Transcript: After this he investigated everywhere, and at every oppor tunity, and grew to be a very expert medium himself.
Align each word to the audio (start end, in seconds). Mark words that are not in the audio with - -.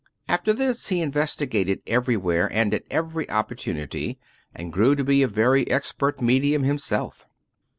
After 0.27 0.51
this 0.51 0.87
he 0.87 0.99
investigated 0.99 1.83
everywhere, 1.85 2.49
and 2.51 2.73
at 2.73 2.85
every 2.89 3.27
oppor 3.27 3.53
tunity, 3.55 4.17
and 4.51 4.73
grew 4.73 4.95
to 4.95 5.03
be 5.03 5.21
a 5.21 5.27
very 5.27 5.69
expert 5.69 6.19
medium 6.19 6.63
himself. 6.63 7.27